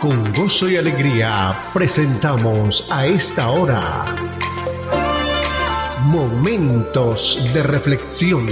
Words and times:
Con 0.00 0.32
gozo 0.32 0.66
y 0.70 0.76
alegría 0.76 1.52
presentamos 1.74 2.88
a 2.90 3.04
esta 3.04 3.50
hora 3.50 4.06
Momentos 6.04 7.38
de 7.52 7.62
Reflexión. 7.62 8.46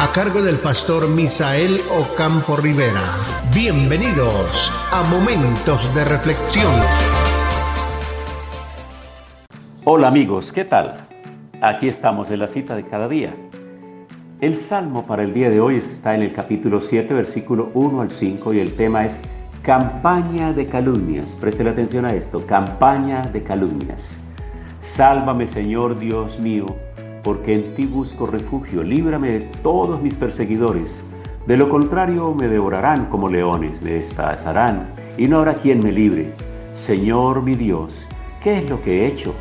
A 0.00 0.10
cargo 0.12 0.42
del 0.42 0.58
pastor 0.58 1.08
Misael 1.08 1.80
Ocampo 1.88 2.56
Rivera. 2.56 3.00
Bienvenidos 3.54 4.72
a 4.90 5.04
Momentos 5.04 5.94
de 5.94 6.04
Reflexión. 6.06 6.74
Hola 9.84 10.08
amigos, 10.08 10.50
¿qué 10.50 10.64
tal? 10.64 11.06
Aquí 11.62 11.88
estamos 11.88 12.28
en 12.32 12.40
la 12.40 12.48
cita 12.48 12.74
de 12.74 12.84
cada 12.84 13.06
día. 13.06 13.32
El 14.40 14.58
salmo 14.58 15.04
para 15.06 15.22
el 15.22 15.34
día 15.34 15.50
de 15.50 15.60
hoy 15.60 15.76
está 15.76 16.14
en 16.14 16.22
el 16.22 16.32
capítulo 16.32 16.80
7, 16.80 17.12
versículo 17.12 17.70
1 17.74 18.00
al 18.00 18.10
5 18.10 18.54
y 18.54 18.60
el 18.60 18.72
tema 18.72 19.04
es 19.04 19.20
campaña 19.60 20.54
de 20.54 20.64
calumnias. 20.64 21.36
Presten 21.38 21.68
atención 21.68 22.06
a 22.06 22.14
esto, 22.14 22.46
campaña 22.46 23.20
de 23.20 23.42
calumnias. 23.42 24.18
Sálvame 24.80 25.46
Señor 25.46 25.98
Dios 25.98 26.40
mío, 26.40 26.64
porque 27.22 27.52
en 27.52 27.74
ti 27.74 27.84
busco 27.84 28.24
refugio, 28.24 28.82
líbrame 28.82 29.30
de 29.30 29.40
todos 29.62 30.00
mis 30.00 30.16
perseguidores. 30.16 30.98
De 31.46 31.58
lo 31.58 31.68
contrario 31.68 32.34
me 32.34 32.48
devorarán 32.48 33.10
como 33.10 33.28
leones, 33.28 33.82
me 33.82 33.92
despedazarán 33.92 34.88
y 35.18 35.26
no 35.28 35.40
habrá 35.40 35.56
quien 35.56 35.80
me 35.80 35.92
libre. 35.92 36.32
Señor 36.76 37.42
mi 37.42 37.56
Dios, 37.56 38.06
¿qué 38.42 38.56
es 38.60 38.70
lo 38.70 38.80
que 38.80 39.02
he 39.02 39.06
hecho? 39.08 39.34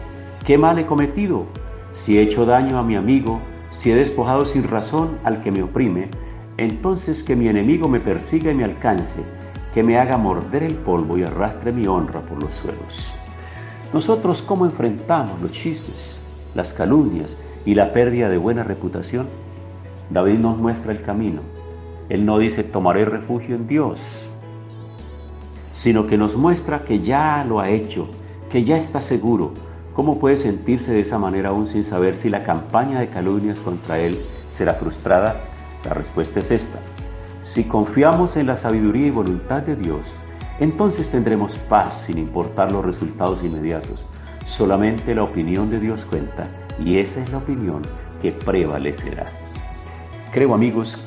¿Qué 0.46 0.58
mal 0.58 0.78
he 0.78 0.86
cometido? 0.86 1.46
Si 1.94 2.18
he 2.18 2.22
hecho 2.22 2.46
daño 2.46 2.78
a 2.78 2.84
mi 2.84 2.98
amigo, 2.98 3.40
si 3.80 3.92
he 3.92 3.96
despojado 3.96 4.46
sin 4.46 4.64
razón 4.64 5.18
al 5.24 5.42
que 5.42 5.52
me 5.52 5.64
oprime, 5.64 6.10
entonces 6.58 7.24
que 7.24 7.38
mi 7.38 7.48
enemigo 7.48 7.88
me 7.88 8.02
persiga 8.02 8.52
y 8.52 8.56
me 8.56 8.66
alcance, 8.66 9.22
que 9.74 9.84
me 9.84 9.98
haga 9.98 10.18
morder 10.18 10.64
el 10.64 10.76
polvo 10.76 11.18
y 11.18 11.24
arrastre 11.24 11.72
mi 11.72 11.88
honra 11.88 12.20
por 12.20 12.44
los 12.44 12.54
suelos. 12.56 13.14
Nosotros, 13.94 14.42
¿cómo 14.42 14.66
enfrentamos 14.66 15.42
los 15.42 15.54
chismes, 15.54 16.18
las 16.56 16.74
calumnias 16.74 17.38
y 17.66 17.74
la 17.74 17.94
pérdida 17.94 18.28
de 18.28 18.38
buena 18.38 18.64
reputación? 18.64 19.28
David 20.10 20.40
nos 20.40 20.58
muestra 20.58 20.92
el 20.92 21.02
camino. 21.02 21.40
Él 22.10 22.26
no 22.26 22.38
dice 22.38 22.66
tomaré 22.66 23.06
refugio 23.06 23.56
en 23.56 23.66
Dios, 23.66 24.30
sino 25.74 26.06
que 26.06 26.18
nos 26.18 26.36
muestra 26.36 26.84
que 26.84 27.00
ya 27.00 27.46
lo 27.48 27.62
ha 27.62 27.70
hecho, 27.70 28.10
que 28.52 28.66
ya 28.66 28.76
está 28.76 29.00
seguro, 29.00 29.54
¿Cómo 30.00 30.18
puede 30.18 30.38
sentirse 30.38 30.94
de 30.94 31.02
esa 31.02 31.18
manera 31.18 31.50
aún 31.50 31.68
sin 31.68 31.84
saber 31.84 32.16
si 32.16 32.30
la 32.30 32.44
campaña 32.44 33.02
de 33.02 33.10
calumnias 33.10 33.60
contra 33.60 34.00
él 34.00 34.22
será 34.50 34.76
frustrada? 34.76 35.42
La 35.84 35.94
respuesta 35.94 36.40
es 36.40 36.52
esta. 36.52 36.80
Si 37.44 37.66
confiamos 37.66 38.38
en 38.38 38.48
la 38.48 38.56
sabiduría 38.56 39.08
y 39.08 39.12
voluntad 39.12 39.62
de 39.62 39.76
Dios, 39.76 40.14
entonces 40.62 41.10
tendremos 41.10 41.58
paz 41.58 42.04
sin 42.06 42.18
importar 42.18 42.72
los 42.72 42.86
resultados 42.86 43.44
inmediatos. 43.44 44.06
Solamente 44.46 45.14
la 45.14 45.24
opinión 45.24 45.70
de 45.70 45.82
Dios 45.82 46.06
cuenta 46.06 46.48
y 46.82 47.00
esa 47.00 47.22
es 47.22 47.30
la 47.34 47.40
opinión 47.40 47.82
que 48.22 48.32
prevalecerá. 48.32 49.26
Creo 50.32 50.54
amigos 50.54 50.98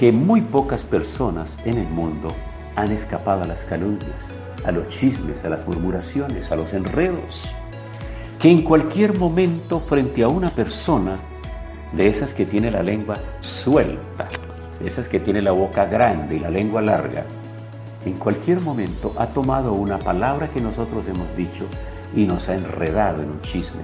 que 0.00 0.10
muy 0.10 0.40
pocas 0.40 0.84
personas 0.84 1.54
en 1.66 1.76
el 1.76 1.88
mundo 1.88 2.28
han 2.76 2.92
escapado 2.92 3.42
a 3.42 3.46
las 3.46 3.62
calumnias, 3.64 4.08
a 4.64 4.72
los 4.72 4.88
chismes, 4.88 5.44
a 5.44 5.50
las 5.50 5.66
murmuraciones, 5.66 6.50
a 6.50 6.56
los 6.56 6.72
enredos 6.72 7.54
que 8.40 8.50
en 8.50 8.62
cualquier 8.62 9.18
momento 9.18 9.80
frente 9.80 10.22
a 10.22 10.28
una 10.28 10.50
persona, 10.50 11.16
de 11.92 12.08
esas 12.08 12.34
que 12.34 12.44
tiene 12.44 12.70
la 12.70 12.82
lengua 12.82 13.16
suelta, 13.40 14.28
de 14.80 14.86
esas 14.86 15.08
que 15.08 15.20
tiene 15.20 15.40
la 15.40 15.52
boca 15.52 15.86
grande 15.86 16.36
y 16.36 16.38
la 16.40 16.50
lengua 16.50 16.82
larga, 16.82 17.24
en 18.04 18.12
cualquier 18.14 18.60
momento 18.60 19.14
ha 19.18 19.26
tomado 19.28 19.72
una 19.72 19.98
palabra 19.98 20.48
que 20.48 20.60
nosotros 20.60 21.06
hemos 21.08 21.34
dicho 21.36 21.64
y 22.14 22.26
nos 22.26 22.48
ha 22.48 22.54
enredado 22.54 23.22
en 23.22 23.30
un 23.30 23.40
chisme, 23.40 23.82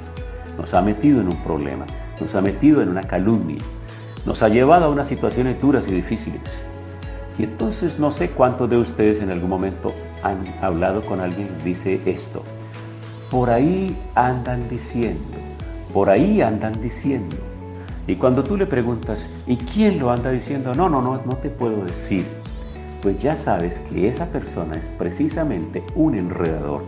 nos 0.59 0.75
ha 0.75 0.83
metido 0.83 1.21
en 1.21 1.29
un 1.29 1.37
problema, 1.39 1.87
nos 2.21 2.35
ha 2.35 2.43
metido 2.43 2.83
en 2.83 2.91
una 2.91 3.03
calumnia, 3.03 3.59
nos 4.27 4.43
ha 4.43 4.49
llevado 4.49 4.85
a 4.85 4.91
unas 4.91 5.09
situaciones 5.09 5.61
duras 5.61 5.87
y 5.89 5.93
difíciles. 5.93 6.65
Y 7.39 7.45
entonces 7.45 7.99
no 7.99 8.11
sé 8.11 8.29
cuántos 8.29 8.69
de 8.69 8.77
ustedes 8.77 9.23
en 9.23 9.33
algún 9.33 9.49
momento 9.49 9.95
han 10.23 10.45
hablado 10.61 11.01
con 11.01 11.21
alguien 11.21 11.49
que 11.49 11.65
dice 11.65 12.01
esto, 12.05 12.43
por 13.33 13.49
ahí 13.49 13.97
andan 14.15 14.69
diciendo, 14.69 15.25
por 15.95 16.11
ahí 16.11 16.43
andan 16.43 16.75
diciendo. 16.83 17.35
Y 18.07 18.17
cuando 18.17 18.45
tú 18.45 18.59
le 18.59 18.67
preguntas, 18.67 19.25
¿y 19.47 19.57
quién 19.57 19.99
lo 19.99 20.11
anda 20.11 20.31
diciendo? 20.31 20.75
No, 20.75 20.91
no, 20.91 21.01
no, 21.01 21.19
no 21.25 21.37
te 21.39 21.49
puedo 21.49 21.83
decir. 21.83 22.27
Pues 23.01 23.23
ya 23.23 23.35
sabes 23.35 23.79
que 23.89 24.07
esa 24.07 24.27
persona 24.27 24.75
es 24.75 24.87
precisamente 24.99 25.83
un 25.95 26.15
enredador. 26.15 26.83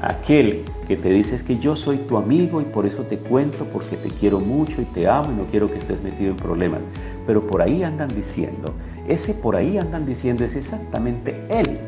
Aquel 0.00 0.62
que 0.86 0.96
te 0.96 1.08
dice 1.08 1.42
que 1.44 1.58
yo 1.58 1.74
soy 1.74 1.96
tu 1.96 2.16
amigo 2.16 2.60
y 2.60 2.64
por 2.64 2.86
eso 2.86 3.02
te 3.02 3.18
cuento, 3.18 3.64
porque 3.64 3.96
te 3.96 4.08
quiero 4.08 4.38
mucho 4.38 4.80
y 4.80 4.84
te 4.84 5.08
amo 5.08 5.32
y 5.32 5.34
no 5.34 5.46
quiero 5.46 5.68
que 5.68 5.78
estés 5.78 6.00
metido 6.00 6.30
en 6.30 6.36
problemas. 6.36 6.82
Pero 7.26 7.44
por 7.44 7.60
ahí 7.60 7.82
andan 7.82 8.08
diciendo, 8.14 8.72
ese 9.08 9.34
por 9.34 9.56
ahí 9.56 9.78
andan 9.78 10.06
diciendo 10.06 10.44
es 10.44 10.54
exactamente 10.54 11.44
él. 11.48 11.80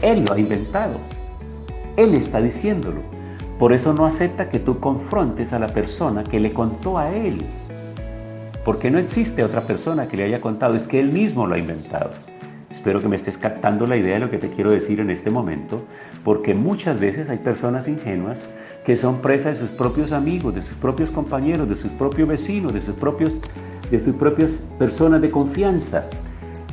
Él 0.00 0.24
lo 0.24 0.32
ha 0.32 0.40
inventado. 0.40 0.94
Él 1.96 2.14
está 2.14 2.40
diciéndolo. 2.40 3.00
Por 3.58 3.72
eso 3.72 3.92
no 3.92 4.06
acepta 4.06 4.48
que 4.48 4.58
tú 4.58 4.78
confrontes 4.80 5.52
a 5.52 5.58
la 5.58 5.68
persona 5.68 6.24
que 6.24 6.40
le 6.40 6.52
contó 6.52 6.98
a 6.98 7.14
él. 7.14 7.38
Porque 8.64 8.90
no 8.90 8.98
existe 8.98 9.44
otra 9.44 9.62
persona 9.62 10.08
que 10.08 10.16
le 10.16 10.24
haya 10.24 10.40
contado, 10.40 10.74
es 10.74 10.86
que 10.86 11.00
él 11.00 11.12
mismo 11.12 11.46
lo 11.46 11.54
ha 11.54 11.58
inventado. 11.58 12.10
Espero 12.70 13.00
que 13.00 13.08
me 13.08 13.16
estés 13.16 13.36
captando 13.36 13.86
la 13.86 13.96
idea 13.96 14.14
de 14.14 14.20
lo 14.20 14.30
que 14.30 14.38
te 14.38 14.48
quiero 14.48 14.70
decir 14.70 15.00
en 15.00 15.10
este 15.10 15.30
momento, 15.30 15.82
porque 16.24 16.54
muchas 16.54 16.98
veces 16.98 17.28
hay 17.28 17.38
personas 17.38 17.86
ingenuas 17.86 18.42
que 18.84 18.96
son 18.96 19.20
presas 19.20 19.60
de 19.60 19.66
sus 19.66 19.76
propios 19.76 20.10
amigos, 20.10 20.54
de 20.54 20.62
sus 20.62 20.76
propios 20.78 21.10
compañeros, 21.10 21.68
de 21.68 21.76
sus 21.76 21.90
propios 21.92 22.28
vecinos, 22.28 22.72
de 22.72 22.82
sus 22.82 22.96
propios 22.96 23.32
de 23.92 24.00
sus 24.00 24.16
propias 24.16 24.52
personas 24.78 25.20
de 25.20 25.30
confianza 25.30 26.06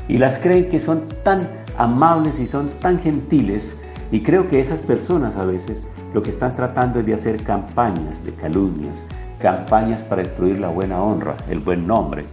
y 0.08 0.18
las 0.18 0.40
creen 0.40 0.70
que 0.70 0.80
son 0.80 1.04
tan 1.24 1.50
amables 1.78 2.40
y 2.40 2.48
son 2.48 2.70
tan 2.80 2.98
gentiles 2.98 3.76
y 4.12 4.22
creo 4.22 4.48
que 4.48 4.60
esas 4.60 4.82
personas 4.82 5.36
a 5.36 5.46
veces 5.46 5.82
lo 6.14 6.24
que 6.24 6.32
están 6.32 6.56
tratando 6.56 7.00
es 7.00 7.06
de 7.06 7.14
hacer 7.14 7.44
campañas 7.44 8.24
de 8.24 8.34
calumnias, 8.34 8.98
campañas 9.40 10.04
para 10.04 10.24
destruir 10.24 10.60
la 10.60 10.70
buena 10.70 11.02
honra, 11.02 11.38
el 11.50 11.60
buen 11.60 11.86
nombre. 11.86 12.26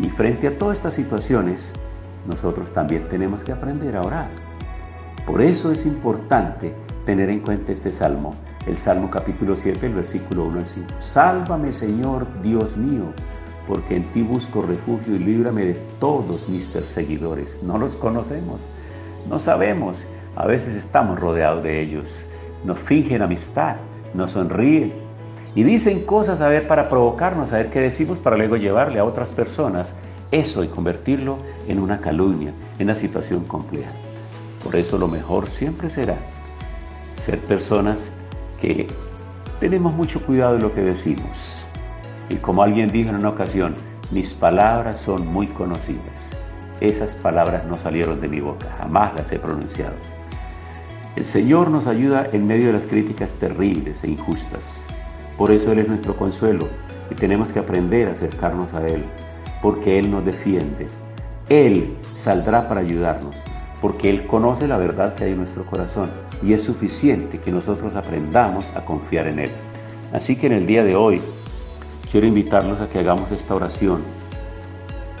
Y 0.00 0.08
frente 0.10 0.46
a 0.46 0.58
todas 0.58 0.78
estas 0.78 0.94
situaciones, 0.94 1.72
nosotros 2.26 2.72
también 2.72 3.08
tenemos 3.08 3.42
que 3.42 3.52
aprender 3.52 3.96
a 3.96 4.02
orar. 4.02 4.28
Por 5.26 5.42
eso 5.42 5.72
es 5.72 5.84
importante 5.86 6.72
tener 7.04 7.30
en 7.30 7.40
cuenta 7.40 7.72
este 7.72 7.90
salmo, 7.90 8.34
el 8.66 8.78
Salmo 8.78 9.10
capítulo 9.10 9.56
7, 9.56 9.86
el 9.86 9.94
versículo 9.94 10.44
1 10.44 10.58
al 10.58 10.64
5. 10.64 10.86
Sálvame 11.00 11.72
Señor 11.72 12.26
Dios 12.42 12.76
mío, 12.76 13.06
porque 13.66 13.96
en 13.96 14.04
ti 14.04 14.22
busco 14.22 14.62
refugio 14.62 15.16
y 15.16 15.18
líbrame 15.18 15.64
de 15.64 15.74
todos 15.98 16.48
mis 16.48 16.64
perseguidores. 16.66 17.60
No 17.64 17.76
los 17.76 17.96
conocemos, 17.96 18.60
no 19.28 19.40
sabemos 19.40 20.02
a 20.36 20.46
veces 20.46 20.74
estamos 20.74 21.18
rodeados 21.18 21.62
de 21.62 21.80
ellos. 21.80 22.24
Nos 22.64 22.78
fingen 22.80 23.22
amistad, 23.22 23.76
nos 24.14 24.32
sonríen 24.32 24.92
y 25.54 25.62
dicen 25.62 26.04
cosas 26.04 26.40
a 26.40 26.48
ver 26.48 26.66
para 26.66 26.88
provocarnos, 26.88 27.52
a 27.52 27.58
ver 27.58 27.70
qué 27.70 27.80
decimos 27.80 28.18
para 28.18 28.36
luego 28.36 28.56
llevarle 28.56 28.98
a 28.98 29.04
otras 29.04 29.28
personas 29.30 29.92
eso 30.30 30.64
y 30.64 30.68
convertirlo 30.68 31.38
en 31.68 31.78
una 31.78 32.00
calumnia, 32.00 32.52
en 32.78 32.86
una 32.86 32.94
situación 32.94 33.44
compleja. 33.44 33.90
Por 34.64 34.76
eso 34.76 34.96
lo 34.96 35.08
mejor 35.08 35.48
siempre 35.48 35.90
será 35.90 36.16
ser 37.26 37.38
personas 37.40 38.00
que 38.60 38.86
tenemos 39.60 39.92
mucho 39.92 40.24
cuidado 40.24 40.54
de 40.54 40.62
lo 40.62 40.72
que 40.72 40.80
decimos. 40.80 41.62
Y 42.30 42.36
como 42.36 42.62
alguien 42.62 42.88
dijo 42.88 43.10
en 43.10 43.16
una 43.16 43.28
ocasión, 43.28 43.74
mis 44.10 44.32
palabras 44.32 45.00
son 45.00 45.26
muy 45.26 45.48
conocidas. 45.48 46.30
Esas 46.80 47.14
palabras 47.14 47.64
no 47.66 47.76
salieron 47.76 48.20
de 48.20 48.28
mi 48.28 48.40
boca, 48.40 48.66
jamás 48.78 49.14
las 49.14 49.30
he 49.30 49.38
pronunciado. 49.38 49.94
El 51.14 51.26
Señor 51.26 51.70
nos 51.70 51.86
ayuda 51.86 52.26
en 52.32 52.46
medio 52.46 52.68
de 52.68 52.72
las 52.72 52.84
críticas 52.84 53.34
terribles 53.34 54.02
e 54.02 54.08
injustas. 54.08 54.82
Por 55.36 55.50
eso 55.50 55.70
Él 55.72 55.80
es 55.80 55.88
nuestro 55.88 56.16
consuelo 56.16 56.68
y 57.10 57.14
tenemos 57.14 57.50
que 57.50 57.58
aprender 57.58 58.08
a 58.08 58.12
acercarnos 58.12 58.72
a 58.72 58.86
Él, 58.86 59.04
porque 59.60 59.98
Él 59.98 60.10
nos 60.10 60.24
defiende. 60.24 60.88
Él 61.50 61.94
saldrá 62.16 62.66
para 62.66 62.80
ayudarnos, 62.80 63.36
porque 63.82 64.08
Él 64.08 64.26
conoce 64.26 64.66
la 64.66 64.78
verdad 64.78 65.14
que 65.14 65.24
hay 65.24 65.32
en 65.32 65.38
nuestro 65.38 65.66
corazón 65.66 66.10
y 66.42 66.54
es 66.54 66.62
suficiente 66.62 67.38
que 67.38 67.52
nosotros 67.52 67.94
aprendamos 67.94 68.64
a 68.74 68.82
confiar 68.82 69.26
en 69.26 69.40
Él. 69.40 69.50
Así 70.14 70.36
que 70.36 70.46
en 70.46 70.54
el 70.54 70.66
día 70.66 70.82
de 70.82 70.96
hoy 70.96 71.20
quiero 72.10 72.26
invitarlos 72.26 72.80
a 72.80 72.88
que 72.88 73.00
hagamos 73.00 73.30
esta 73.32 73.54
oración 73.54 74.00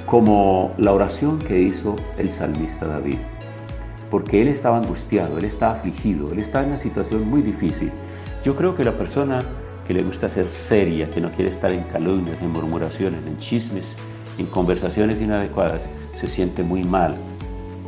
como 0.06 0.72
la 0.78 0.92
oración 0.92 1.38
que 1.38 1.60
hizo 1.60 1.96
el 2.16 2.32
salmista 2.32 2.86
David 2.86 3.18
porque 4.12 4.42
él 4.42 4.48
estaba 4.48 4.76
angustiado, 4.76 5.38
él 5.38 5.46
estaba 5.46 5.72
afligido, 5.72 6.30
él 6.32 6.40
estaba 6.40 6.64
en 6.64 6.72
una 6.72 6.78
situación 6.78 7.30
muy 7.30 7.40
difícil. 7.40 7.90
Yo 8.44 8.54
creo 8.54 8.76
que 8.76 8.84
la 8.84 8.92
persona 8.92 9.38
que 9.86 9.94
le 9.94 10.02
gusta 10.02 10.28
ser 10.28 10.50
seria, 10.50 11.08
que 11.08 11.18
no 11.18 11.32
quiere 11.32 11.50
estar 11.50 11.72
en 11.72 11.82
calumnias, 11.84 12.36
en 12.42 12.50
murmuraciones, 12.50 13.20
en 13.26 13.38
chismes, 13.38 13.86
en 14.36 14.44
conversaciones 14.46 15.18
inadecuadas, 15.18 15.80
se 16.20 16.26
siente 16.26 16.62
muy 16.62 16.84
mal 16.84 17.16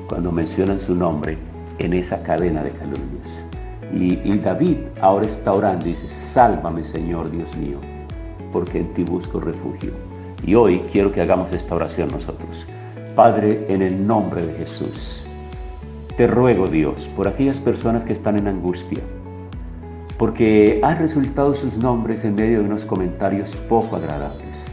cuando 0.08 0.32
mencionan 0.32 0.80
su 0.80 0.94
nombre 0.94 1.36
en 1.78 1.92
esa 1.92 2.22
cadena 2.22 2.62
de 2.62 2.70
calumnias. 2.70 3.44
Y, 3.92 4.14
y, 4.24 4.38
David 4.38 4.78
ahora 5.02 5.26
está 5.26 5.52
orando 5.52 5.84
y 5.86 5.90
dice, 5.90 6.08
sálvame 6.08 6.84
Señor 6.84 7.30
Dios 7.30 7.54
mío, 7.58 7.76
porque 8.50 8.78
en 8.78 8.94
ti 8.94 9.04
busco 9.04 9.40
refugio. 9.40 9.92
Y 10.42 10.54
hoy 10.54 10.80
quiero 10.90 11.12
que 11.12 11.20
hagamos 11.20 11.52
esta 11.52 11.74
oración 11.74 12.08
nosotros. 12.08 12.64
Padre, 13.14 13.66
en 13.68 13.82
el 13.82 14.06
nombre 14.06 14.46
de 14.46 14.54
Jesús, 14.54 15.23
te 16.16 16.28
ruego 16.28 16.68
Dios 16.68 17.08
por 17.16 17.26
aquellas 17.26 17.58
personas 17.58 18.04
que 18.04 18.12
están 18.12 18.38
en 18.38 18.46
angustia, 18.46 19.02
porque 20.16 20.80
han 20.84 20.98
resultado 20.98 21.54
sus 21.54 21.76
nombres 21.76 22.24
en 22.24 22.36
medio 22.36 22.60
de 22.60 22.66
unos 22.66 22.84
comentarios 22.84 23.54
poco 23.68 23.96
agradables. 23.96 24.70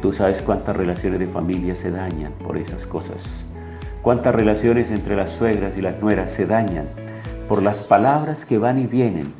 Tú 0.00 0.14
sabes 0.14 0.40
cuántas 0.40 0.74
relaciones 0.74 1.20
de 1.20 1.26
familia 1.26 1.76
se 1.76 1.90
dañan 1.90 2.32
por 2.44 2.56
esas 2.56 2.86
cosas, 2.86 3.44
cuántas 4.00 4.34
relaciones 4.34 4.90
entre 4.90 5.14
las 5.14 5.32
suegras 5.32 5.76
y 5.76 5.82
las 5.82 6.00
nueras 6.00 6.30
se 6.30 6.46
dañan 6.46 6.86
por 7.48 7.62
las 7.62 7.82
palabras 7.82 8.46
que 8.46 8.56
van 8.56 8.78
y 8.78 8.86
vienen, 8.86 9.30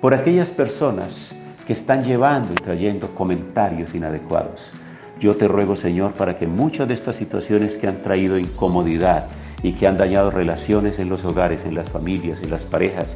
por 0.00 0.14
aquellas 0.14 0.50
personas 0.50 1.36
que 1.66 1.74
están 1.74 2.04
llevando 2.04 2.52
y 2.52 2.54
trayendo 2.56 3.14
comentarios 3.14 3.94
inadecuados. 3.94 4.72
Yo 5.20 5.36
te 5.36 5.46
ruego, 5.46 5.76
Señor, 5.76 6.14
para 6.14 6.38
que 6.38 6.46
muchas 6.46 6.88
de 6.88 6.94
estas 6.94 7.16
situaciones 7.16 7.76
que 7.76 7.86
han 7.86 8.00
traído 8.00 8.38
incomodidad 8.38 9.26
y 9.62 9.72
que 9.72 9.86
han 9.86 9.98
dañado 9.98 10.30
relaciones 10.30 10.98
en 10.98 11.08
los 11.08 11.24
hogares, 11.24 11.64
en 11.64 11.74
las 11.74 11.90
familias, 11.90 12.42
en 12.42 12.50
las 12.50 12.64
parejas, 12.64 13.06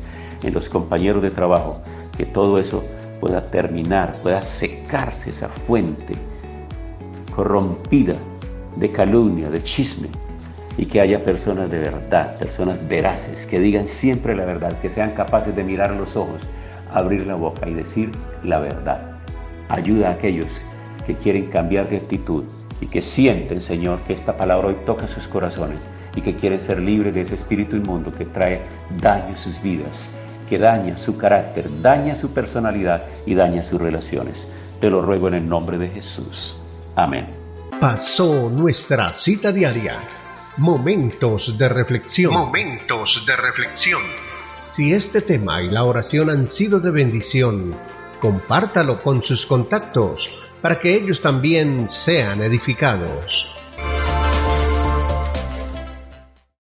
en 0.43 0.52
los 0.52 0.69
compañeros 0.69 1.23
de 1.23 1.31
trabajo, 1.31 1.81
que 2.17 2.26
todo 2.26 2.58
eso 2.58 2.85
pueda 3.20 3.50
terminar, 3.50 4.20
pueda 4.23 4.43
secarse 4.43 5.31
esa 5.31 5.49
fuente 5.49 6.14
corrompida 7.35 8.14
de 8.76 8.91
calumnia, 8.91 9.49
de 9.49 9.62
chisme, 9.62 10.08
y 10.76 10.87
que 10.87 11.00
haya 11.00 11.25
personas 11.25 11.70
de 11.70 11.79
verdad, 11.79 12.37
personas 12.38 12.87
veraces, 12.88 13.46
que 13.46 13.61
digan 13.61 13.88
siempre 13.88 14.35
la 14.35 14.44
verdad, 14.44 14.79
que 14.81 14.91
sean 14.91 15.12
capaces 15.12 15.55
de 15.55 15.62
mirar 15.62 15.93
los 15.93 16.17
ojos, 16.17 16.43
abrir 16.93 17.26
la 17.26 17.37
boca 17.37 17.69
y 17.69 17.75
decir 17.75 18.11
la 18.43 18.58
verdad. 18.58 19.19
Ayuda 19.69 20.08
a 20.08 20.12
aquellos 20.12 20.61
que 21.06 21.14
quieren 21.17 21.46
cambiar 21.46 21.88
de 21.88 21.99
actitud 21.99 22.44
y 22.81 22.87
que 22.87 23.02
sienten, 23.02 23.61
Señor, 23.61 24.00
que 24.00 24.12
esta 24.12 24.37
palabra 24.37 24.69
hoy 24.69 24.76
toca 24.85 25.06
sus 25.06 25.29
corazones 25.29 25.81
y 26.17 26.21
que 26.21 26.35
quieren 26.35 26.61
ser 26.61 26.81
libres 26.81 27.15
de 27.15 27.23
ese 27.23 27.35
espíritu 27.35 27.77
inmundo 27.77 28.13
que 28.13 28.25
trae 28.25 28.63
daño 29.01 29.35
a 29.35 29.37
sus 29.37 29.61
vidas, 29.63 30.11
que 30.49 30.59
daña 30.59 30.97
su 30.97 31.17
carácter, 31.17 31.69
daña 31.83 32.15
su 32.15 32.33
personalidad 32.33 33.05
y 33.27 33.35
daña 33.35 33.65
sus 33.65 33.81
relaciones. 33.81 34.47
Te 34.81 34.91
lo 34.91 35.03
ruego 35.03 35.29
en 35.29 35.35
el 35.35 35.49
nombre 35.49 35.79
de 35.79 35.89
Jesús. 35.89 36.57
Amén. 36.95 37.27
Pasó 37.81 38.49
nuestra 38.51 39.13
cita 39.13 39.53
diaria. 39.53 39.95
Momentos 40.59 41.59
de 41.59 41.69
reflexión. 41.69 42.33
Momentos 42.33 43.25
de 43.27 43.37
reflexión. 43.37 44.03
Si 44.73 44.93
este 44.93 45.21
tema 45.21 45.63
y 45.63 45.71
la 45.71 45.85
oración 45.85 46.31
han 46.31 46.49
sido 46.49 46.81
de 46.81 46.91
bendición, 46.91 47.75
compártalo 48.21 49.03
con 49.03 49.23
sus 49.23 49.47
contactos 49.47 50.29
para 50.61 50.81
que 50.81 50.95
ellos 50.95 51.21
también 51.21 51.91
sean 51.91 52.43
edificados. 52.43 53.54